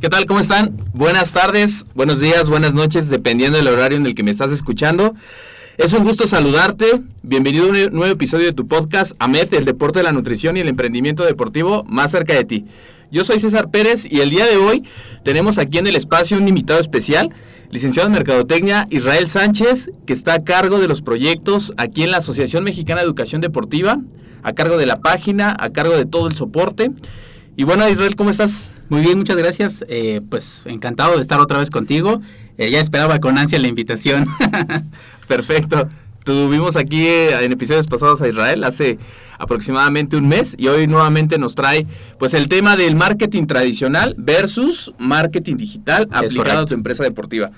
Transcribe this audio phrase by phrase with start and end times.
[0.00, 0.26] ¿Qué tal?
[0.26, 0.76] ¿Cómo están?
[0.94, 5.16] Buenas tardes, buenos días, buenas noches, dependiendo del horario en el que me estás escuchando.
[5.76, 7.02] Es un gusto saludarte.
[7.24, 10.60] Bienvenido a un nuevo episodio de tu podcast, AMET, el deporte de la nutrición y
[10.60, 12.66] el emprendimiento deportivo más cerca de ti.
[13.10, 14.84] Yo soy César Pérez y el día de hoy
[15.24, 17.34] tenemos aquí en el espacio un invitado especial,
[17.72, 22.18] licenciado en Mercadotecnia Israel Sánchez, que está a cargo de los proyectos aquí en la
[22.18, 23.98] Asociación Mexicana de Educación Deportiva,
[24.44, 26.92] a cargo de la página, a cargo de todo el soporte.
[27.58, 28.70] Y bueno, Israel, ¿cómo estás?
[28.88, 29.84] Muy bien, muchas gracias.
[29.88, 32.22] Eh, pues encantado de estar otra vez contigo.
[32.56, 34.28] Eh, ya esperaba con ansia la invitación.
[35.26, 35.88] Perfecto.
[36.22, 39.00] Tuvimos aquí eh, en episodios pasados a Israel hace
[39.40, 41.84] aproximadamente un mes y hoy nuevamente nos trae
[42.20, 47.50] pues el tema del marketing tradicional versus marketing digital aplicado a tu empresa deportiva.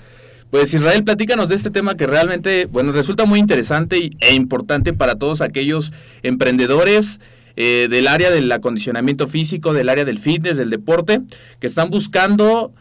[0.49, 5.13] Pues Israel, platícanos de este tema que realmente, bueno, resulta muy interesante e importante para
[5.13, 7.19] todos aquellos emprendedores,
[7.55, 11.21] eh, del área del acondicionamiento físico, del área del fitness, del deporte,
[11.59, 12.73] que están buscando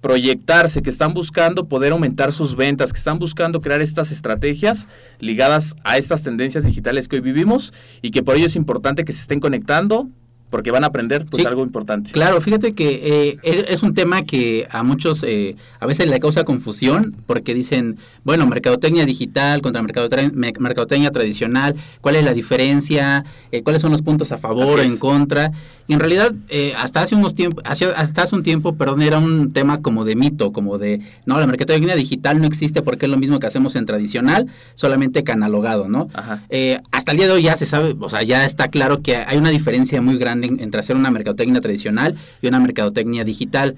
[0.00, 4.88] proyectarse, que están buscando poder aumentar sus ventas, que están buscando crear estas estrategias
[5.18, 9.12] ligadas a estas tendencias digitales que hoy vivimos y que por ello es importante que
[9.12, 10.08] se estén conectando,
[10.50, 12.10] porque van a aprender pues algo importante.
[12.10, 16.44] Claro, fíjate que eh, es, un tema que a muchos eh, a veces le causa
[16.44, 23.24] confusión porque dicen, bueno, mercadotecnia digital contra mercadotecnia, tradicional, ¿cuál es la diferencia?
[23.52, 25.52] Eh, ¿Cuáles son los puntos a favor o en contra?
[25.86, 26.32] Y en realidad,
[26.78, 30.52] hasta hace unos tiempos, hasta hace un tiempo, perdón, era un tema como de mito,
[30.52, 33.86] como de, no, la mercadotecnia digital no existe porque es lo mismo que hacemos en
[33.86, 36.08] tradicional, solamente canalogado, ¿no?
[36.92, 39.36] hasta el día de hoy ya se sabe, o sea, ya está claro que hay
[39.36, 43.76] una diferencia muy grande entre hacer una mercadotecnia tradicional y una mercadotecnia digital.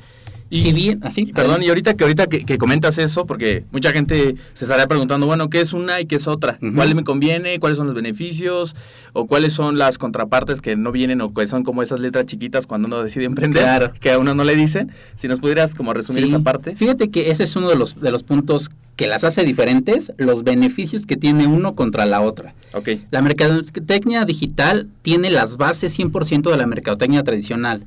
[0.53, 4.37] Y, si bien, así, perdón, y ahorita que ahorita que, comentas eso, porque mucha gente
[4.53, 6.59] se estaría preguntando, bueno, ¿qué es una y qué es otra?
[6.75, 7.59] ¿Cuál me conviene?
[7.59, 8.77] ¿Cuáles son los beneficios?
[9.15, 12.67] ¿O cuáles son las contrapartes que no vienen o que son como esas letras chiquitas
[12.67, 14.93] cuando uno decide emprender, que a uno no le dicen?
[15.17, 16.77] Si nos pudieras como resumir esa parte.
[16.77, 20.45] Fíjate que ese es uno de los, de los puntos que las hace diferentes, los
[20.45, 22.55] beneficios que tiene uno contra la otra.
[22.75, 23.03] Okay.
[23.11, 27.87] La mercadotecnia digital tiene las bases 100% de la mercadotecnia tradicional.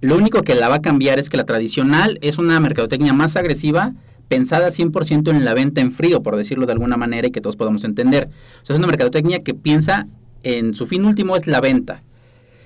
[0.00, 3.36] Lo único que la va a cambiar es que la tradicional es una mercadotecnia más
[3.36, 3.94] agresiva,
[4.28, 7.56] pensada 100% en la venta en frío, por decirlo de alguna manera, y que todos
[7.56, 8.28] podamos entender.
[8.62, 10.06] O sea, es una mercadotecnia que piensa
[10.42, 12.02] en su fin último es la venta.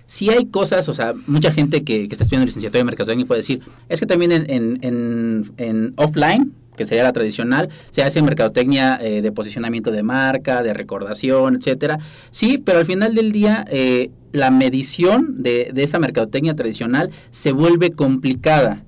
[0.07, 3.63] Si hay cosas, o sea, mucha gente que, está estudiando licenciatura de mercadotecnia puede decir,
[3.89, 9.23] es que también en, en, en offline, que sería la tradicional, se hace mercadotecnia eh,
[9.23, 11.99] de posicionamiento de marca, de recordación, etcétera.
[12.31, 17.53] Sí, pero al final del día eh, la medición de, de, esa mercadotecnia tradicional se
[17.53, 18.85] vuelve complicada.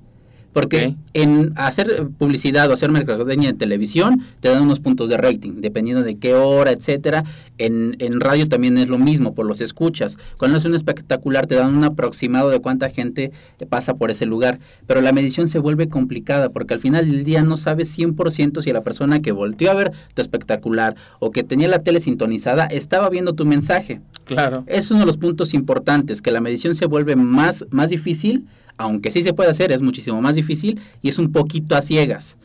[0.56, 5.60] Porque en hacer publicidad o hacer mercadotecnia en televisión te dan unos puntos de rating,
[5.60, 7.24] dependiendo de qué hora, etcétera.
[7.58, 10.16] En, en radio también es lo mismo, por los escuchas.
[10.38, 13.32] Cuando es un espectacular te dan un aproximado de cuánta gente
[13.68, 14.58] pasa por ese lugar.
[14.86, 18.72] Pero la medición se vuelve complicada porque al final del día no sabes 100% si
[18.72, 23.10] la persona que volteó a ver tu espectacular o que tenía la tele sintonizada estaba
[23.10, 24.00] viendo tu mensaje.
[24.24, 24.64] Claro.
[24.68, 29.10] Es uno de los puntos importantes, que la medición se vuelve más, más difícil Aunque
[29.10, 32.38] sí se puede hacer, es muchísimo más difícil y es un poquito a ciegas.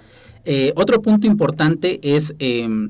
[0.45, 2.89] Eh, otro punto importante es em,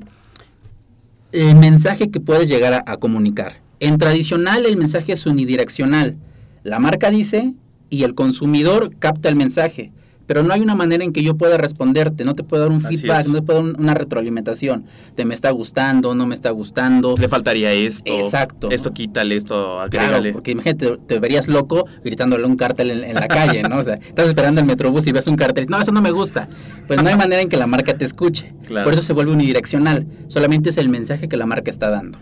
[1.32, 3.60] el mensaje que puedes llegar a, a comunicar.
[3.80, 6.16] En tradicional el mensaje es unidireccional.
[6.62, 7.54] La marca dice
[7.90, 9.90] y el consumidor capta el mensaje
[10.32, 12.84] pero no hay una manera en que yo pueda responderte, no te puedo dar un
[12.86, 13.28] Así feedback, es.
[13.28, 17.14] no te puedo dar un- una retroalimentación de me está gustando, no me está gustando.
[17.18, 18.10] Le faltaría esto.
[18.10, 18.70] Exacto.
[18.70, 19.54] Esto quítale, esto
[19.90, 20.32] Claro, agrégale.
[20.32, 23.76] porque imagínate, te verías loco gritándole un cartel en, en la calle, ¿no?
[23.76, 26.48] O sea, estás esperando el metrobús y ves un cartel, no, eso no me gusta.
[26.86, 28.54] Pues no hay manera en que la marca te escuche.
[28.66, 28.84] Claro.
[28.84, 30.06] Por eso se vuelve unidireccional.
[30.28, 32.18] Solamente es el mensaje que la marca está dando.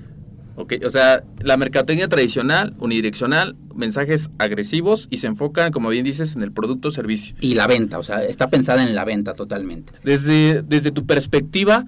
[0.60, 6.36] Ok, o sea, la mercadotecnia tradicional, unidireccional, mensajes agresivos y se enfocan, como bien dices,
[6.36, 7.34] en el producto o servicio.
[7.40, 9.92] Y la venta, o sea, está pensada en la venta totalmente.
[10.04, 11.86] Desde, desde tu perspectiva,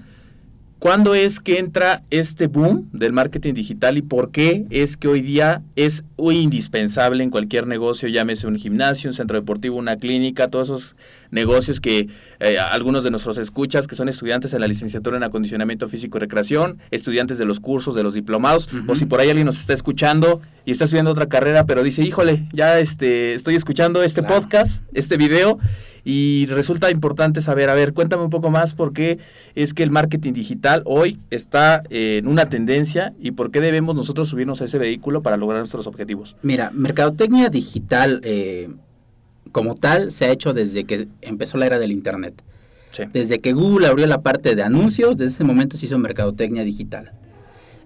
[0.82, 5.20] ¿cuándo es que entra este boom del marketing digital y por qué es que hoy
[5.20, 10.70] día es indispensable en cualquier negocio, llámese un gimnasio, un centro deportivo, una clínica, todos
[10.70, 10.96] esos
[11.30, 12.08] negocios que
[12.40, 16.20] eh, algunos de nuestros escuchas, que son estudiantes en la licenciatura en acondicionamiento físico y
[16.20, 19.74] recreación, estudiantes de los cursos, de los diplomados, o si por ahí alguien nos está
[19.74, 24.40] escuchando y está estudiando otra carrera, pero dice, híjole, ya este, estoy escuchando este Claro.
[24.42, 25.58] podcast, este video,
[26.04, 29.18] y resulta importante saber, a ver, cuéntame un poco más por qué
[29.54, 33.94] es que el marketing digital hoy está eh, en una tendencia y por qué debemos
[33.94, 36.36] nosotros subirnos a ese vehículo para lograr nuestros objetivos.
[36.42, 38.68] Mira, mercadotecnia digital eh,
[39.52, 42.42] como tal se ha hecho desde que empezó la era del Internet.
[42.90, 43.04] Sí.
[43.12, 47.12] Desde que Google abrió la parte de anuncios, desde ese momento se hizo mercadotecnia digital.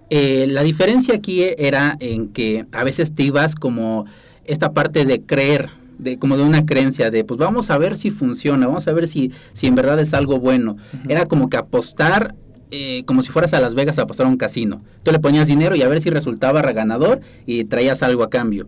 [0.09, 4.05] Eh, la diferencia aquí era en que a veces te ibas como
[4.45, 8.11] esta parte de creer, de como de una creencia de pues vamos a ver si
[8.11, 10.77] funciona, vamos a ver si, si en verdad es algo bueno.
[11.09, 12.35] Era como que apostar
[12.69, 14.81] eh, como si fueras a Las Vegas a apostar a un casino.
[15.03, 18.67] Tú le ponías dinero y a ver si resultaba ganador y traías algo a cambio.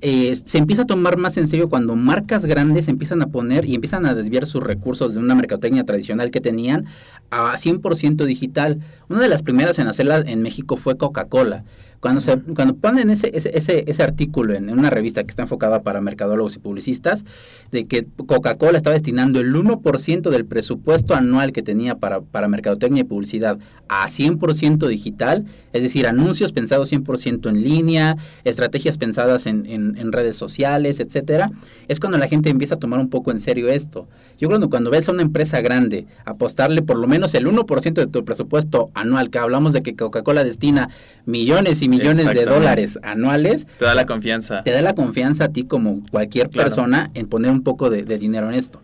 [0.00, 3.74] Eh, se empieza a tomar más en serio cuando marcas grandes empiezan a poner y
[3.74, 6.84] empiezan a desviar sus recursos de una mercadotecnia tradicional que tenían
[7.30, 8.80] a 100% digital.
[9.08, 11.64] Una de las primeras en hacerla en México fue Coca-Cola.
[12.04, 15.80] Cuando, se, cuando ponen ese, ese, ese, ese artículo en una revista que está enfocada
[15.82, 17.24] para mercadólogos y publicistas,
[17.70, 23.00] de que Coca-Cola estaba destinando el 1% del presupuesto anual que tenía para, para mercadotecnia
[23.00, 23.58] y publicidad
[23.88, 30.12] a 100% digital, es decir, anuncios pensados 100% en línea, estrategias pensadas en, en, en
[30.12, 31.50] redes sociales, etcétera,
[31.88, 34.06] es cuando la gente empieza a tomar un poco en serio esto.
[34.38, 37.92] Yo creo que cuando ves a una empresa grande apostarle por lo menos el 1%
[37.94, 40.88] de tu presupuesto anual, que hablamos de que Coca-Cola destina
[41.26, 44.62] millones y millones de dólares anuales, Te da la confianza.
[44.62, 46.68] te da la confianza a ti como cualquier Claro.
[46.68, 48.80] persona en poner un poco de, de dinero en esto.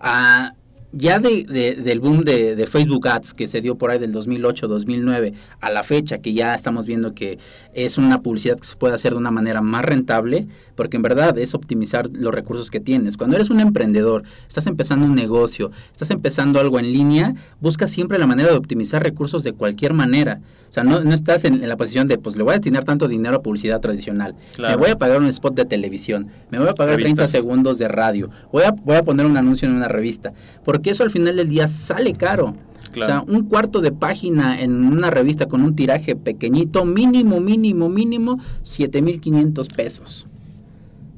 [0.00, 0.54] Ah,
[0.96, 4.12] ya de, de- del boom de, de Facebook Ads que se dio por ahí del
[4.12, 7.38] 2008-2009 a la fecha que ya estamos viendo que
[7.74, 11.36] es una publicidad que se puede hacer de una manera más rentable, porque en verdad
[11.38, 13.16] es optimizar los recursos que tienes.
[13.16, 18.18] Cuando eres un emprendedor, estás empezando un negocio, estás empezando algo en línea, busca siempre
[18.18, 20.40] la manera de optimizar recursos de cualquier manera.
[20.70, 22.84] O sea, no, no estás en, en la posición de, pues le voy a destinar
[22.84, 24.34] tanto dinero a publicidad tradicional.
[24.56, 24.74] Claro.
[24.76, 27.30] Me voy a pagar un spot de televisión, me voy a pagar 30 Revistas.
[27.30, 30.32] segundos de radio, voy a, voy a poner un anuncio en una revista,
[30.64, 32.54] porque eso al final del día sale caro.
[32.92, 33.22] Claro.
[33.22, 37.88] O sea, un cuarto de página en una revista con un tiraje pequeñito, mínimo, mínimo,
[37.88, 40.26] mínimo, 7.500 pesos.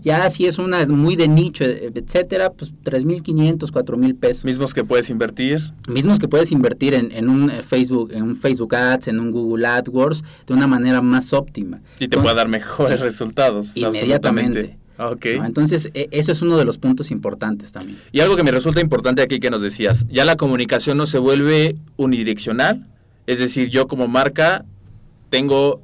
[0.01, 4.45] Ya si es una muy de nicho, e- etcétera, pues 3.500, 4.000 pesos.
[4.45, 5.61] Mismos que puedes invertir.
[5.89, 9.33] Mismos que puedes invertir en, en un eh, Facebook, en un Facebook Ads, en un
[9.33, 11.81] Google AdWords, de una manera más óptima.
[11.97, 13.77] Y te Entonces, puede dar mejores resultados.
[13.77, 14.79] Inmediatamente.
[14.99, 15.35] Absolutamente.
[15.37, 15.41] Ok.
[15.41, 15.47] ¿no?
[15.47, 17.99] Entonces, e- eso es uno de los puntos importantes también.
[18.13, 21.19] Y algo que me resulta importante aquí que nos decías, ya la comunicación no se
[21.19, 22.87] vuelve unidireccional,
[23.27, 24.65] es decir, yo como marca
[25.31, 25.81] tengo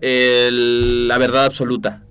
[0.00, 2.02] el- la verdad absoluta,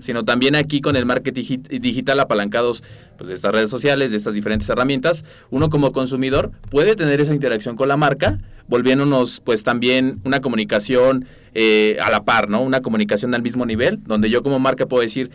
[0.00, 2.84] sino también aquí con el marketing digi- digital apalancados
[3.16, 7.34] pues, de estas redes sociales, de estas diferentes herramientas, uno como consumidor puede tener esa
[7.34, 12.60] interacción con la marca, volviéndonos pues también una comunicación eh, a la par, ¿no?
[12.62, 15.30] Una comunicación al mismo nivel, donde yo como marca puedo decir,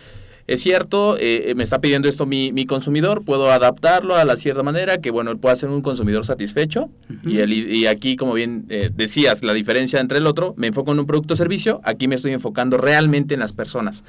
[0.54, 4.64] es cierto, eh, me está pidiendo esto mi, mi consumidor, puedo adaptarlo a la cierta
[4.64, 6.90] manera, que bueno, él pueda ser un consumidor satisfecho.
[7.24, 10.92] Y, el- y aquí, como bien eh, decías, la diferencia entre el otro, me enfoco
[10.92, 14.04] en un producto o servicio, aquí me estoy enfocando realmente en las personas.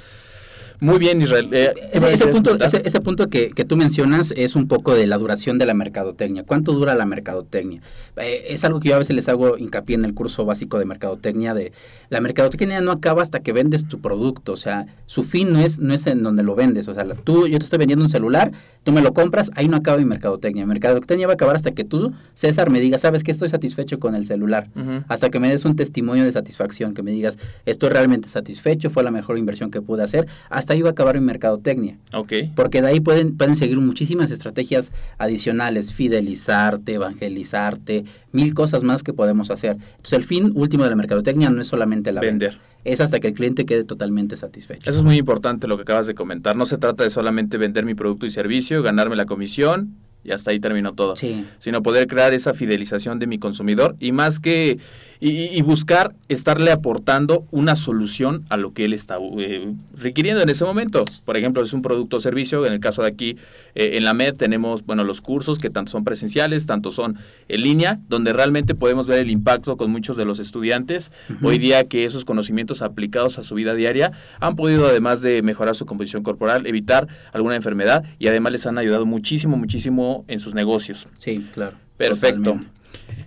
[0.80, 1.48] Muy bien, Israel.
[1.52, 5.06] eh, ¿qué Ese, punto, ese, ese punto que, que tú mencionas es un poco de
[5.06, 6.42] la duración de la mercadotecnia.
[6.44, 7.82] ¿Cuánto dura la mercadotecnia?
[8.16, 10.86] Eh, es algo que yo a veces les hago hincapié en el curso básico de
[10.86, 11.72] mercadotecnia de
[12.08, 15.78] la mercadotecnia no acaba hasta que vendes tu producto, o sea, su fin no es
[15.78, 18.52] no es en donde lo vendes, o sea, tú yo te estoy vendiendo un celular,
[18.82, 20.64] tú me lo compras, ahí no acaba mi mercadotecnia.
[20.64, 23.98] Mi mercadotecnia va a acabar hasta que tú, César, me digas, "¿Sabes que estoy satisfecho
[23.98, 24.68] con el celular?"
[25.08, 29.02] Hasta que me des un testimonio de satisfacción, que me digas, estoy realmente satisfecho, fue
[29.02, 31.98] la mejor inversión que pude hacer, hasta hasta ahí va a acabar mi mercadotecnia.
[32.14, 32.32] Ok.
[32.54, 39.12] Porque de ahí pueden, pueden seguir muchísimas estrategias adicionales, fidelizarte, evangelizarte, mil cosas más que
[39.12, 39.72] podemos hacer.
[39.72, 42.52] Entonces el fin último de la mercadotecnia no es solamente la Vender.
[42.52, 44.88] venta, es hasta que el cliente quede totalmente satisfecho.
[44.88, 46.54] Eso es muy importante lo que acabas de comentar.
[46.54, 50.50] No se trata de solamente vender mi producto y servicio, ganarme la comisión y hasta
[50.50, 51.16] ahí terminó todo.
[51.16, 51.46] Sí.
[51.58, 54.78] Sino poder crear esa fidelización de mi consumidor y más que
[55.20, 60.48] y, y buscar estarle aportando una solución a lo que él está eh, requiriendo en
[60.48, 61.04] ese momento.
[61.24, 62.64] Por ejemplo, es un producto o servicio.
[62.66, 63.36] En el caso de aquí
[63.74, 67.62] eh, en la MED tenemos bueno los cursos que tanto son presenciales, tanto son en
[67.62, 71.12] línea, donde realmente podemos ver el impacto con muchos de los estudiantes.
[71.42, 75.74] Hoy día que esos conocimientos aplicados a su vida diaria han podido además de mejorar
[75.74, 80.54] su composición corporal, evitar alguna enfermedad y además les han ayudado muchísimo, muchísimo en sus
[80.54, 81.08] negocios.
[81.18, 81.76] Sí, claro.
[81.96, 82.42] Perfecto.
[82.52, 82.80] totalmente.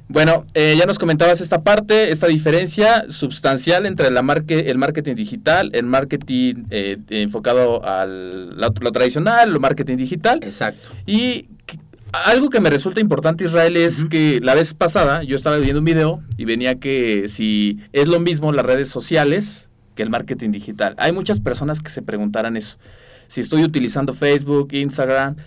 [0.10, 5.16] Bueno, eh, ya nos comentabas esta parte, esta diferencia sustancial entre la marque, el marketing
[5.16, 10.40] digital, el marketing eh, enfocado al lo, lo tradicional, el marketing digital.
[10.44, 10.90] Exacto.
[11.06, 11.80] Y que-
[12.12, 15.86] algo que me resulta importante, Israel, es que la vez pasada yo estaba viendo un
[15.86, 20.94] video y venía que si es lo mismo las redes sociales que el marketing digital.
[20.98, 22.78] Hay muchas personas que se preguntarán eso.
[23.28, 25.38] Si estoy utilizando Facebook, Instagram,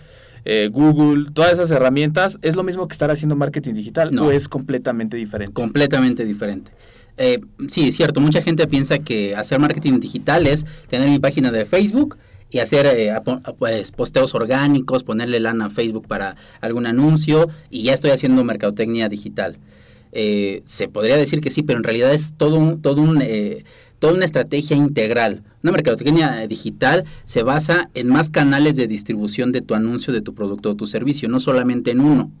[0.49, 4.27] eh, Google, todas esas herramientas, ¿es lo mismo que estar haciendo marketing digital No.
[4.27, 5.53] o es completamente diferente?
[5.53, 6.71] Completamente diferente.
[7.17, 11.51] Eh, sí, es cierto, mucha gente piensa que hacer marketing digital es tener mi página
[11.51, 12.17] de Facebook
[12.49, 17.83] y hacer eh, apo- pues, posteos orgánicos, ponerle lana a Facebook para algún anuncio y
[17.83, 19.57] ya estoy haciendo mercadotecnia digital.
[20.13, 23.65] Eh, se podría decir que sí, pero en realidad es todo un, todo un, eh,
[23.99, 25.43] toda una estrategia integral.
[25.63, 30.33] Una mercadotecnia digital se basa en más canales de distribución de tu anuncio, de tu
[30.33, 32.31] producto o tu servicio, no solamente en uno.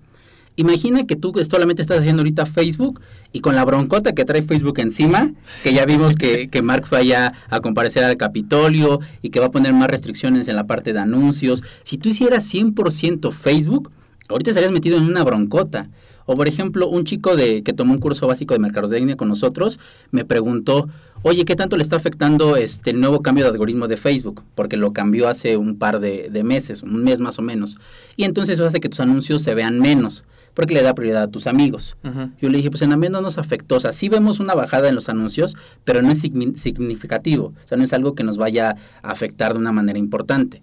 [0.59, 2.99] Imagina que tú solamente estás haciendo ahorita Facebook
[3.31, 6.97] y con la broncota que trae Facebook encima, que ya vimos que, que Mark fue
[6.97, 10.93] allá a comparecer al Capitolio y que va a poner más restricciones en la parte
[10.93, 11.63] de anuncios.
[11.83, 13.91] Si tú hicieras 100% Facebook,
[14.29, 15.89] ahorita estarías metido en una broncota.
[16.25, 19.79] O por ejemplo, un chico de que tomó un curso básico de mercadotecnia con nosotros
[20.11, 20.89] me preguntó,
[21.23, 24.43] oye, ¿qué tanto le está afectando este el nuevo cambio de algoritmo de Facebook?
[24.55, 27.77] Porque lo cambió hace un par de, de meses, un mes más o menos.
[28.15, 31.27] Y entonces eso hace que tus anuncios se vean menos, porque le da prioridad a
[31.27, 31.97] tus amigos.
[32.41, 33.75] Yo le dije, pues en Amén no nos afectó.
[33.75, 37.53] O sea, sí vemos una bajada en los anuncios, pero no es signi- significativo.
[37.63, 40.61] O sea, no es algo que nos vaya a afectar de una manera importante.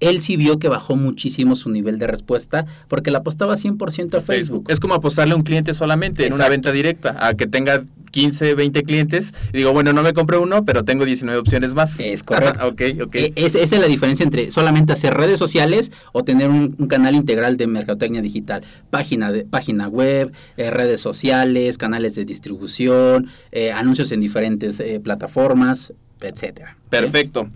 [0.00, 4.20] Él sí vio que bajó muchísimo su nivel de respuesta porque le apostaba 100% a
[4.22, 4.64] Facebook.
[4.70, 8.54] Es como apostarle a un cliente solamente en una venta directa, a que tenga 15,
[8.54, 9.34] 20 clientes.
[9.52, 11.98] Y digo, bueno, no me compré uno, pero tengo 19 opciones más.
[12.00, 12.66] Es correcto.
[12.68, 13.14] ok, ok.
[13.14, 16.86] E- es- esa es la diferencia entre solamente hacer redes sociales o tener un, un
[16.88, 18.62] canal integral de mercadotecnia digital.
[18.90, 25.00] Página, de, página web, eh, redes sociales, canales de distribución, eh, anuncios en diferentes eh,
[25.02, 26.76] plataformas, etcétera.
[26.90, 27.48] Perfecto.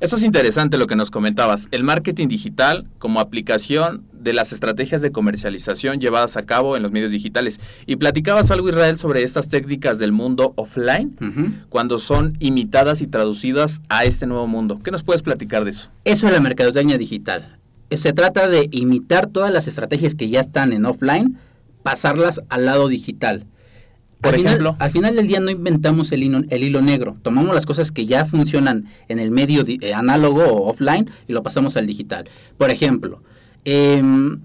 [0.00, 1.68] Eso es interesante lo que nos comentabas.
[1.72, 6.90] El marketing digital como aplicación de las estrategias de comercialización llevadas a cabo en los
[6.90, 7.60] medios digitales.
[7.84, 11.14] Y platicabas algo, Israel, sobre estas técnicas del mundo offline
[11.68, 14.80] cuando son imitadas y traducidas a este nuevo mundo.
[14.82, 15.90] ¿Qué nos puedes platicar de eso?
[16.04, 17.58] Eso es la mercadotecnia digital.
[17.90, 21.36] Se trata de imitar todas las estrategias que ya están en offline,
[21.82, 23.44] pasarlas al lado digital.
[24.20, 24.76] Por al final- ejemplo.
[24.78, 27.16] al final del día no inventamos el hilo, el hilo negro.
[27.22, 31.32] Tomamos las cosas que ya funcionan en el medio di- eh, análogo o offline y
[31.32, 32.28] lo pasamos al digital.
[32.58, 33.22] Por ejemplo,
[33.64, 34.40] em,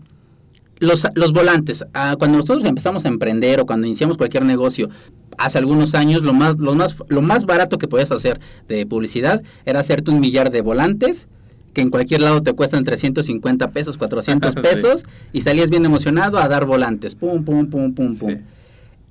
[0.80, 1.86] los, los volantes.
[1.94, 4.90] Ah, cuando nosotros empezamos a emprender o cuando iniciamos cualquier negocio,
[5.38, 9.42] hace algunos años, lo más, lo más, lo más barato que podías hacer de publicidad
[9.66, 11.28] era hacerte un millar de volantes
[11.74, 14.60] que en cualquier lado te cuestan 350 pesos, 400 Sí.
[14.62, 15.04] pesos,
[15.34, 17.16] y salías bien emocionado a dar volantes.
[17.16, 18.30] Pum, pum, pum, pum, pum.
[18.32, 18.38] Sí.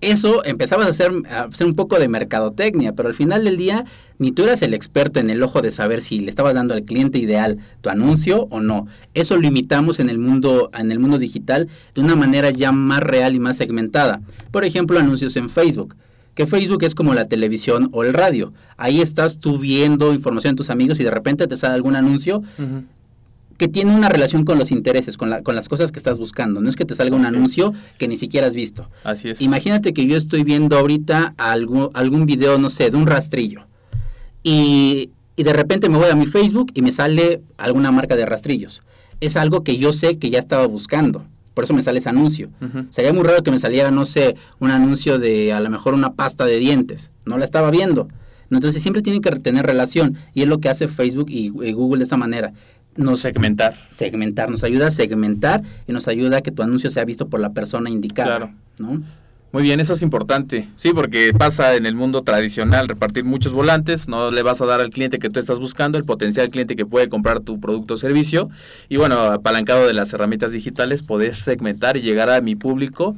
[0.00, 3.84] Eso empezabas a hacer, a hacer un poco de mercadotecnia, pero al final del día
[4.18, 6.82] ni tú eras el experto en el ojo de saber si le estabas dando al
[6.82, 8.86] cliente ideal tu anuncio o no.
[9.14, 13.00] Eso lo imitamos en el mundo, en el mundo digital de una manera ya más
[13.00, 14.20] real y más segmentada.
[14.50, 15.96] Por ejemplo, anuncios en Facebook.
[16.34, 18.52] Que Facebook es como la televisión o el radio.
[18.76, 22.42] Ahí estás tú viendo información de tus amigos y de repente te sale algún anuncio
[23.58, 26.60] que tiene una relación con los intereses, con, la- con las cosas que estás buscando.
[26.60, 28.88] No es que te salga un anuncio que ni siquiera has visto.
[29.04, 29.40] Así es.
[29.40, 33.66] Imagínate que yo estoy viendo ahorita algún, algún video, no sé, de un rastrillo.
[34.42, 38.26] Y, y de repente me voy a mi Facebook y me sale alguna marca de
[38.26, 38.82] rastrillos.
[39.20, 41.24] Es algo que yo sé que ya estaba buscando.
[41.54, 42.50] Por eso me sale ese anuncio.
[42.90, 46.14] Sería muy raro que me saliera, no sé, un anuncio de a lo mejor una
[46.14, 47.10] pasta de dientes.
[47.26, 48.08] No la estaba viendo.
[48.50, 50.16] Entonces siempre tienen que tener relación.
[50.34, 52.52] Y es lo que hace Facebook y, y Google de esa manera.
[52.96, 53.74] Nos, Segmentar.
[53.90, 57.40] segmentar, nos ayuda a segmentar y nos ayuda a que tu anuncio sea visto por
[57.40, 58.36] la persona indicada.
[58.36, 58.54] Claro.
[58.78, 59.02] ¿no?
[59.54, 60.68] Muy bien, eso es importante.
[60.74, 64.80] Sí, porque pasa en el mundo tradicional repartir muchos volantes, no le vas a dar
[64.80, 67.96] al cliente que tú estás buscando, el potencial cliente que puede comprar tu producto o
[67.96, 68.50] servicio.
[68.88, 73.16] Y bueno, apalancado de las herramientas digitales, poder segmentar y llegar a mi público.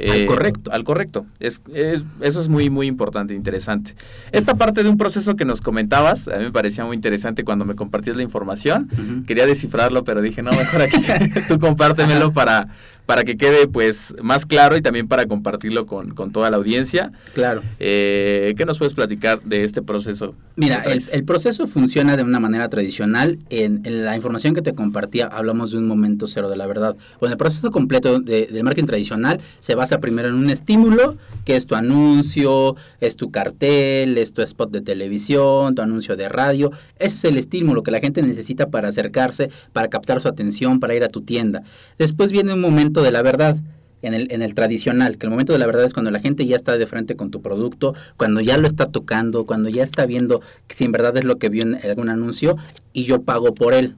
[0.00, 0.70] Al correcto.
[0.72, 1.26] Al correcto.
[1.38, 3.94] Es, es- eso es muy, muy importante, interesante.
[4.32, 7.64] Esta parte de un proceso que nos comentabas, a mí me parecía muy interesante cuando
[7.64, 8.88] me compartías la información.
[9.26, 10.96] Quería descifrarlo, pero dije, no, mejor aquí
[11.48, 12.68] tú compártemelo para,
[13.06, 17.12] para que quede pues más claro y también para compartirlo con, con toda la audiencia.
[17.34, 17.62] Claro.
[17.80, 20.34] Eh, ¿Qué nos puedes platicar de este proceso?
[20.56, 23.38] Mira, el, el proceso funciona de una manera tradicional.
[23.50, 26.94] En, en la información que te compartía hablamos de un momento cero de la verdad.
[27.20, 31.56] Bueno, el proceso completo de- del marketing tradicional se basa primero en un estímulo, que
[31.56, 36.70] es tu anuncio, es tu cartel, es tu spot de televisión, tu anuncio de radio.
[36.98, 40.94] Ese es el estímulo que la gente necesita para acercarse, para captar su atención, para
[40.94, 41.62] ir a tu tienda.
[41.98, 43.56] Después viene un momento de la verdad.
[44.02, 46.44] En el, en el tradicional, que el momento de la verdad es cuando la gente
[46.44, 50.06] ya está de frente con tu producto, cuando ya lo está tocando, cuando ya está
[50.06, 52.56] viendo si en verdad es lo que vio en algún anuncio
[52.92, 53.94] y yo pago por él,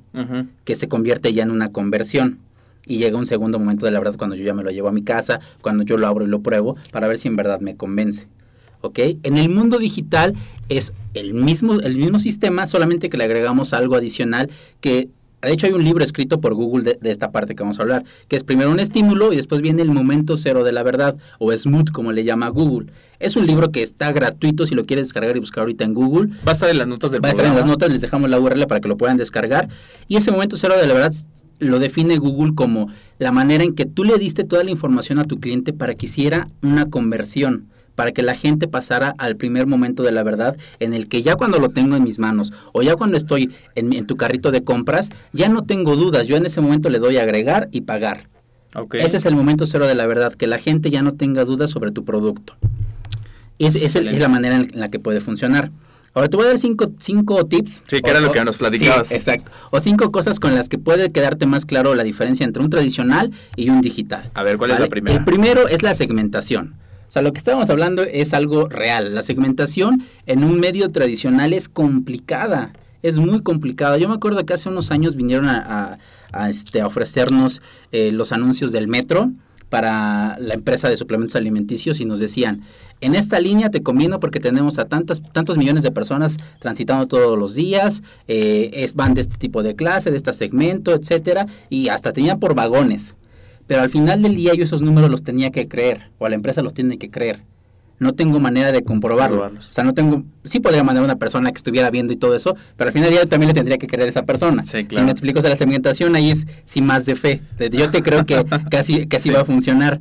[0.65, 2.39] que se convierte ya en una conversión.
[2.87, 4.93] Y llega un segundo momento de la verdad cuando yo ya me lo llevo a
[4.93, 7.77] mi casa, cuando yo lo abro y lo pruebo, para ver si en verdad me
[7.77, 8.29] convence.
[8.83, 8.99] ¿Ok?
[9.23, 10.35] En el mundo digital
[10.69, 14.51] es el mismo, el mismo sistema, solamente que le agregamos algo adicional
[14.83, 15.09] que
[15.45, 17.83] de hecho, hay un libro escrito por Google de, de esta parte que vamos a
[17.83, 21.17] hablar, que es primero un estímulo y después viene el momento cero de la verdad,
[21.39, 22.91] o SMooth como le llama Google.
[23.19, 26.31] Es un libro que está gratuito si lo quieres descargar y buscar ahorita en Google.
[26.47, 28.29] Va a estar en las notas del Va a estar en las notas, les dejamos
[28.29, 29.69] la URL para que lo puedan descargar.
[30.09, 31.13] Y ese momento cero de la verdad
[31.59, 35.25] lo define Google como la manera en que tú le diste toda la información a
[35.25, 40.03] tu cliente para que hiciera una conversión, para que la gente pasara al primer momento
[40.03, 42.97] de la verdad en el que ya cuando lo tengo en mis manos o ya
[42.97, 46.61] cuando estoy en, en tu carrito de compras, ya no tengo dudas, yo en ese
[46.61, 48.29] momento le doy a agregar y pagar.
[49.05, 51.71] Ese es el momento cero de la verdad, que la gente ya no tenga dudas
[51.71, 52.55] sobre tu producto.
[53.59, 55.71] Es, es, el- es la manera en la que puede funcionar.
[56.13, 57.83] Ahora te voy a dar cinco, cinco tips.
[57.89, 59.09] Sí, que era lo que nos platicabas.
[59.09, 59.51] Sí, exacto.
[59.71, 63.33] O cinco cosas con las que puede quedarte más claro la diferencia entre un tradicional
[63.57, 64.31] y un digital.
[64.35, 65.17] A ver, ¿cuál es la primera?
[65.17, 66.75] El primero es la segmentación.
[67.15, 69.15] O sea, lo que estábamos hablando es algo real.
[69.15, 72.73] La segmentación en un medio tradicional es complicada.
[73.05, 73.99] Es muy complicada.
[73.99, 75.49] Yo me acuerdo que hace unos años vinieron
[76.49, 79.31] este, a ofrecernos eh, los anuncios del metro
[79.69, 82.63] para la empresa de suplementos alimenticios y nos decían,
[83.01, 87.39] en esta línea te conviene porque tenemos a tantas, tantos millones de personas transitando todos
[87.39, 92.13] los días, eh, van de este tipo de clase, de este segmento, etcétera, y hasta
[92.13, 93.15] tenían por vagones.
[93.67, 96.63] Pero al final del día yo esos números los tenía que creer, o la empresa
[96.63, 97.41] los tiene que creer.
[98.01, 99.37] No tengo manera de comprobarlo.
[99.37, 99.71] Comprobarlos.
[99.71, 102.35] O sea, no tengo, sí podría mandar a una persona que estuviera viendo y todo
[102.35, 104.65] eso, pero al final del día yo también le tendría que creer a esa persona.
[104.65, 107.41] Sí, Si me explico, o sea, la segmentación ahí es sin más de fe.
[107.71, 109.35] Yo te creo que casi, casi Sí.
[109.35, 110.01] va a funcionar.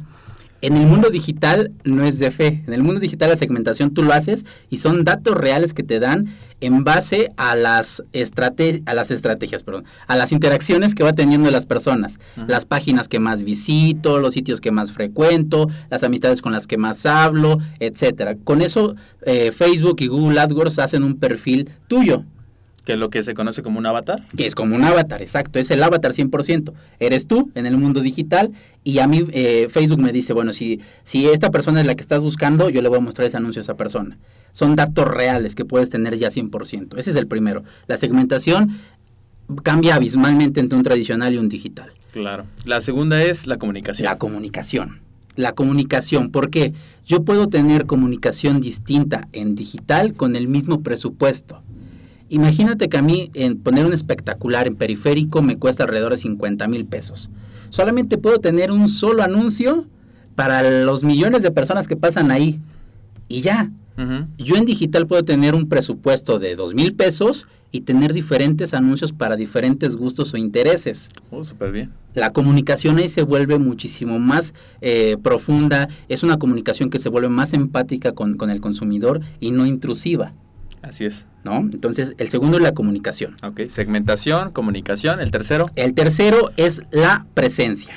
[0.63, 2.63] En el mundo digital no es de fe.
[2.65, 5.99] En el mundo digital la segmentación tú lo haces y son datos reales que te
[5.99, 11.12] dan en base a las, estrate a las estrategias, perdón, a las interacciones que va
[11.12, 12.17] teniendo las personas.
[12.38, 12.45] Ajá.
[12.47, 16.78] Las páginas que más visito, los sitios que más frecuento, las amistades con las que
[16.78, 18.36] más hablo, etcétera.
[18.41, 18.95] Con eso
[19.26, 22.23] eh, Facebook y Google AdWords hacen un perfil tuyo.
[22.85, 24.23] Que es lo que se conoce como un avatar.
[24.35, 26.73] Que es como un avatar, exacto, es el avatar 100%.
[26.99, 28.51] Eres tú en el mundo digital
[28.83, 32.01] y a mí eh, Facebook me dice, bueno, si, si esta persona es la que
[32.01, 34.17] estás buscando, yo le voy a mostrar ese anuncio a esa persona.
[34.51, 36.97] Son datos reales que puedes tener ya 100%.
[36.97, 37.63] Ese es el primero.
[37.87, 38.77] La segmentación
[39.63, 41.91] cambia abismalmente entre un tradicional y un digital.
[42.11, 42.45] Claro.
[42.65, 44.05] La segunda es la comunicación.
[44.05, 45.01] La comunicación.
[45.35, 46.73] La comunicación, porque
[47.05, 51.61] yo puedo tener comunicación distinta en digital con el mismo presupuesto.
[52.33, 56.67] Imagínate que a mí en poner un espectacular en periférico me cuesta alrededor de 50
[56.67, 57.29] mil pesos.
[57.69, 59.85] Solamente puedo tener un solo anuncio
[60.35, 62.59] para los millones de personas que pasan ahí.
[63.27, 63.71] Y ya.
[64.39, 69.11] Yo en digital puedo tener un presupuesto de 2 mil pesos y tener diferentes anuncios
[69.13, 71.91] para diferentes gustos o intereses Oh, súper bien.
[72.15, 77.29] la comunicación ahí se vuelve muchísimo más eh, profunda, es una comunicación que se vuelve
[77.29, 80.31] más empática con, con el consumidor y no intrusiva,
[80.83, 81.25] Así es.
[81.43, 81.57] ¿no?
[81.57, 83.35] Entonces, el segundo es la comunicación.
[83.43, 83.61] Ok.
[83.69, 85.19] Segmentación, comunicación.
[85.19, 87.95] El tercero, El tercero es la presencia.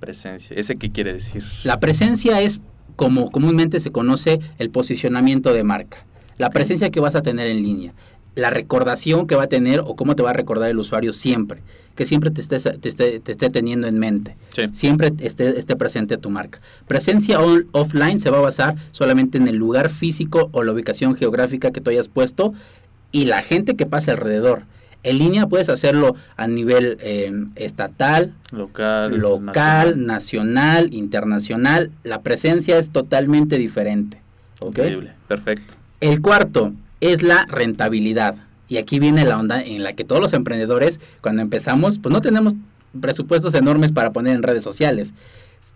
[0.00, 0.56] presencia.
[0.56, 1.44] ¿Ese qué quiere decir?
[1.64, 2.60] La presencia es,
[2.94, 6.04] como comúnmente se conoce, el posicionamiento de marca.
[6.38, 7.92] La presencia que vas a tener en línea.
[8.34, 11.62] La recordación que va a tener o cómo te va a recordar el usuario siempre.
[11.96, 14.36] Que siempre te, estés- te esté, te esté teniendo en mente.
[14.54, 14.62] Sí.
[14.72, 16.60] siempre esté, esté presente tu marca.
[16.86, 21.16] Presencia on- offline se va a basar solamente en el lugar físico o la ubicación
[21.16, 22.52] geográfica que tú hayas puesto
[23.12, 24.62] y la gente que pase alrededor.
[25.02, 30.88] En línea puedes hacerlo a nivel eh, estatal, Local, local, nacional.
[30.92, 31.90] internacional.
[32.04, 34.18] La presencia es totalmente diferente.
[34.60, 34.78] ¿ok?
[34.78, 35.74] Increíble, perfecto.
[36.00, 38.34] El cuarto es la rentabilidad.
[38.68, 42.20] Y aquí viene la onda en la que todos los emprendedores, cuando empezamos, pues no
[42.20, 42.54] tenemos
[43.00, 45.14] presupuestos enormes para poner en redes sociales.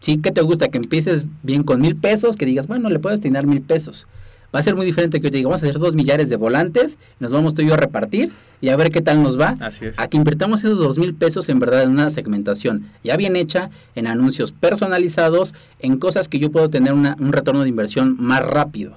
[0.00, 3.20] Sí que te gusta que empieces bien con mil pesos, que digas, bueno, le puedes
[3.20, 4.06] destinar mil pesos.
[4.52, 6.34] Va a ser muy diferente que yo te diga, vamos a hacer dos millares de
[6.34, 9.54] volantes, nos vamos tú y yo a repartir y a ver qué tal nos va.
[9.60, 9.98] Así es.
[9.98, 13.70] A que invirtamos esos dos mil pesos en verdad en una segmentación ya bien hecha,
[13.94, 18.44] en anuncios personalizados, en cosas que yo puedo tener una- un retorno de inversión más
[18.44, 18.96] rápido.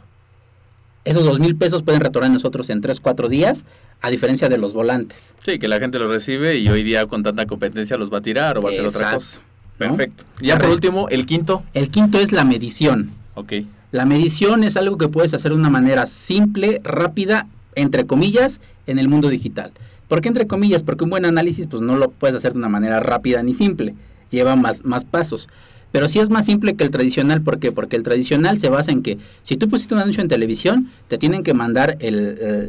[1.06, 3.66] Esos dos mil pesos pueden retornar nosotros en tres, cuatro días,
[4.02, 5.34] a diferencia de los volantes.
[5.46, 8.22] Sí, que la gente lo recibe y hoy día con tanta competencia los va a
[8.22, 9.42] tirar o va a hacer otra cosa.
[9.80, 9.98] ¿No?
[9.98, 10.24] Perfecto.
[10.42, 11.64] Ya por último, el quinto.
[11.74, 13.12] El quinto es la medición.
[13.36, 13.54] Ok.
[13.92, 18.98] La medición es algo que puedes hacer de una manera simple, rápida, entre comillas, en
[18.98, 19.72] el mundo digital.
[20.08, 20.84] ¿Por qué entre comillas?
[20.84, 23.94] Porque un buen análisis pues no lo puedes hacer de una manera rápida ni simple.
[24.30, 25.50] Lleva más, más pasos.
[25.94, 27.42] Pero sí es más simple que el tradicional.
[27.44, 27.72] ¿Por qué?
[27.72, 31.20] Porque el tradicional se basa en que si tú pusiste un anuncio en televisión, te
[31.20, 32.18] tienen que mandar el,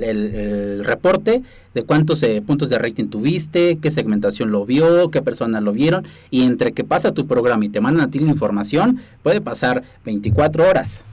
[0.02, 1.42] el- reporte
[1.74, 6.06] de cuántos eh, puntos de rating tuviste, qué segmentación lo vio, qué personas lo vieron.
[6.30, 9.82] Y entre que pasa tu programa y te mandan a ti la información, puede pasar
[10.04, 11.04] 24 horas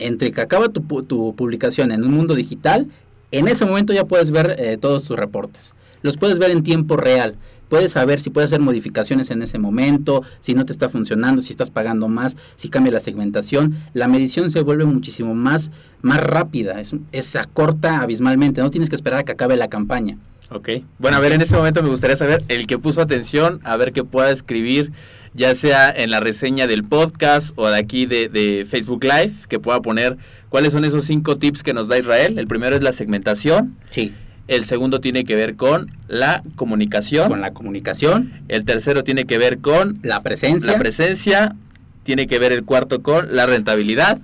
[0.00, 2.88] entre que acaba tu, tu publicación en un mundo digital,
[3.30, 5.74] en ese momento ya puedes ver eh, todos tus reportes.
[6.02, 7.36] Los puedes ver en tiempo real.
[7.68, 11.50] Puedes saber si puedes hacer modificaciones en ese momento, si no te está funcionando, si
[11.52, 13.74] estás pagando más, si cambia la segmentación.
[13.92, 15.70] La medición se vuelve muchísimo más,
[16.02, 18.60] más rápida, es, es acorta abismalmente.
[18.60, 20.16] No tienes que esperar a que acabe la campaña.
[20.50, 20.68] Ok.
[20.98, 23.92] Bueno, a ver, en este momento me gustaría saber, el que puso atención, a ver
[23.92, 24.92] qué pueda escribir,
[25.34, 29.58] ya sea en la reseña del podcast o de aquí de, de Facebook Live, que
[29.58, 30.16] pueda poner
[30.48, 32.38] cuáles son esos cinco tips que nos da Israel.
[32.38, 34.14] El primero es la segmentación, Sí.
[34.48, 39.38] El segundo tiene que ver con la comunicación, Con la comunicación, el tercero tiene que
[39.38, 40.72] ver con la presencia.
[40.72, 41.56] la presencia,
[42.04, 44.18] tiene que ver el cuarto con la rentabilidad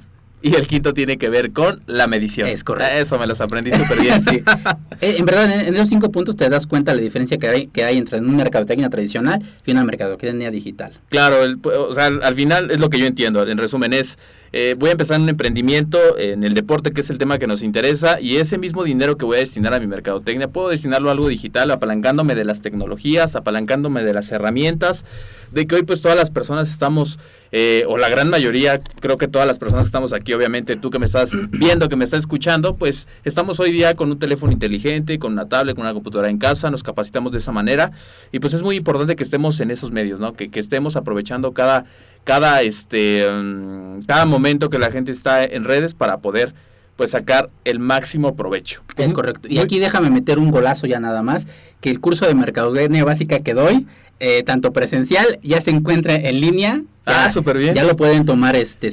[0.45, 2.49] y el quinto tiene que ver con la medición.
[2.49, 2.95] Es correcto.
[2.97, 4.23] Eso me los aprendí súper bien.
[4.25, 4.43] Sí.
[5.01, 7.67] Eh, en verdad, en, esos cinco puntos te das cuenta de la diferencia que hay,
[7.67, 10.93] que hay entre una mercadotecnia tradicional y una mercadotecnia digital.
[11.09, 13.45] Claro, el- o sea, al, al final es lo que yo entiendo.
[13.49, 14.17] En resumen es,
[14.53, 17.63] eh, voy a empezar un emprendimiento en el deporte, que es el tema que nos
[17.63, 21.13] interesa, y ese mismo dinero que voy a destinar a mi mercadotecnia, puedo destinarlo a
[21.13, 25.07] algo digital, apalancándome de las tecnologías, apalancándome de las herramientas,
[25.53, 27.19] de que hoy pues todas las personas estamos,
[27.51, 30.91] eh, o la gran mayoría, creo que todas las personas que estamos aquí, obviamente tú
[30.91, 34.53] que me estás viendo, que me estás escuchando, pues estamos hoy día con un teléfono
[34.53, 37.93] inteligente, con una tablet, con una computadora en casa, nos capacitamos de esa manera,
[38.33, 40.35] y pues es muy importante que estemos en esos medios, ¿no?
[40.35, 41.87] Que, que estemos aprovechando cada,
[42.25, 46.55] cada, este, mm, cada momento que la gente está en redes para poder
[46.97, 48.83] pues sacar el máximo provecho.
[48.97, 49.49] Es correcto.
[49.51, 51.49] Y aquí déjame meter un golazo ya nada más,
[51.81, 53.87] que el curso de mercadotecnia básica que doy,
[54.21, 56.83] eh, tanto presencial, ya se encuentra en línea.
[57.07, 57.75] Ya, Ah, súper bien.
[57.75, 58.91] Ya lo pueden tomar este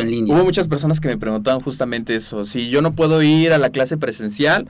[0.00, 0.34] en línea.
[0.34, 3.70] Hubo muchas personas que me preguntaban justamente eso, si yo no puedo ir a la
[3.70, 4.68] clase presencial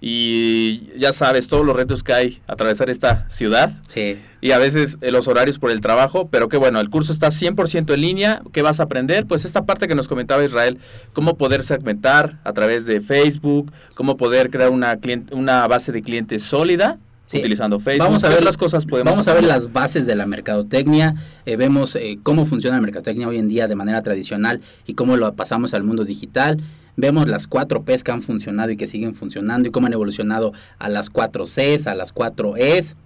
[0.00, 4.16] y ya sabes todos los retos que hay atravesar esta ciudad Sí.
[4.40, 7.28] y a veces eh, los horarios por el trabajo, pero que bueno, el curso está
[7.30, 9.26] 100% en línea, ¿qué vas a aprender?
[9.26, 10.78] Pues esta parte que nos comentaba Israel,
[11.12, 16.02] cómo poder segmentar a través de Facebook, cómo poder crear una, clien- una base de
[16.02, 17.38] clientes sólida Sí.
[17.38, 18.04] utilizando Facebook.
[18.06, 21.16] Vamos a ¿Qué ver otras cosas podemos Vamos a ver las bases de la mercadotecnia,
[21.44, 25.16] eh, vemos eh, cómo funciona la mercadotecnia hoy en día de manera tradicional y cómo
[25.16, 26.58] lo pasamos al mundo digital.
[26.96, 30.52] Vemos las cuatro P's que han funcionado y que siguen funcionando y cómo han evolucionado
[30.78, 32.96] a las cuatro C's, a las cuatro E's.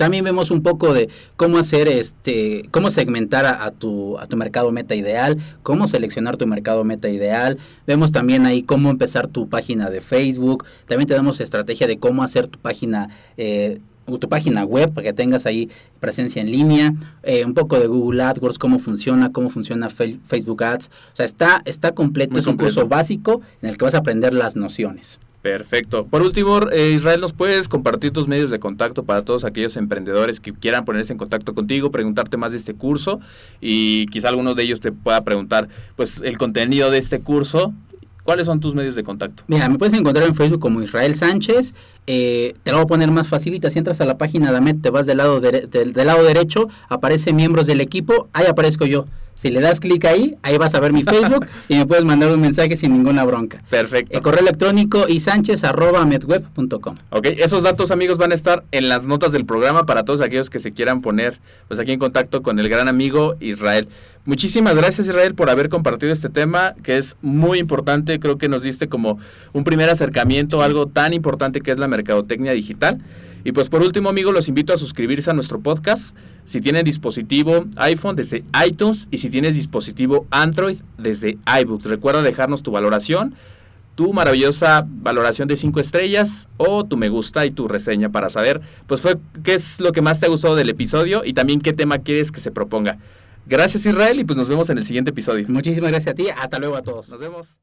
[0.00, 4.72] También vemos un poco de cómo hacer este, cómo segmentar a, tu, a tu mercado
[4.72, 7.58] meta ideal, cómo seleccionar tu mercado meta ideal.
[7.86, 10.64] Vemos también ahí cómo empezar tu página de Facebook.
[10.86, 15.46] También tenemos estrategia de cómo hacer tu página, eh, tu página web para que tengas
[15.46, 16.94] ahí presencia en línea.
[17.22, 20.86] Eh, un poco de Google AdWords, cómo funciona, cómo funciona Facebook Ads.
[21.12, 22.74] O sea, está, está completo, Muy es un completo.
[22.74, 25.18] curso básico en el que vas a aprender las nociones.
[25.42, 26.04] Perfecto.
[26.04, 30.38] Por último, eh, Israel, ¿nos puedes compartir tus medios de contacto para todos aquellos emprendedores
[30.38, 33.20] que quieran ponerse en contacto contigo, preguntarte más de este curso
[33.58, 37.72] y quizá alguno de ellos te pueda preguntar pues el contenido de este curso?
[38.22, 39.42] ¿Cuáles son tus medios de contacto?
[39.48, 41.74] Mira, me puedes encontrar en Facebook como Israel Sánchez.
[42.06, 43.70] eh, te lo voy a poner más facilita.
[43.70, 46.24] Si entras a la página de AMET, te vas del lado, dere- del, del lado
[46.24, 49.04] derecho, aparece miembros del equipo, ahí aparezco yo.
[49.40, 52.30] Si le das clic ahí, ahí vas a ver mi Facebook y me puedes mandar
[52.30, 53.62] un mensaje sin ninguna bronca.
[53.70, 54.14] Perfecto.
[54.14, 56.96] El correo electrónico isánchez.medweb.com.
[57.08, 60.50] Ok, esos datos amigos van a estar en las notas del programa para todos aquellos
[60.50, 63.88] que se quieran poner pues aquí en contacto con el gran amigo Israel.
[64.26, 68.62] Muchísimas gracias Israel por haber compartido este tema que es muy importante, creo que nos
[68.62, 69.18] diste como
[69.54, 73.00] un primer acercamiento a algo tan importante que es la mercadotecnia digital.
[73.42, 77.66] Y pues por último amigos los invito a suscribirse a nuestro podcast si tienen dispositivo
[77.76, 81.84] iPhone desde iTunes y si tienes dispositivo Android desde iBooks.
[81.84, 83.34] Recuerda dejarnos tu valoración
[84.00, 88.62] tu maravillosa valoración de 5 estrellas o tu me gusta y tu reseña para saber
[88.86, 91.74] pues fue qué es lo que más te ha gustado del episodio y también qué
[91.74, 92.98] tema quieres que se proponga.
[93.46, 95.44] Gracias Israel y pues nos vemos en el siguiente episodio.
[95.48, 96.28] Muchísimas gracias a ti.
[96.28, 97.10] Hasta luego a todos.
[97.10, 97.60] Nos vemos.